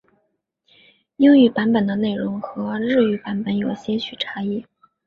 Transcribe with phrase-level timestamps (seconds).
[1.17, 4.65] 英语版本的内容和日语版本有些许差异。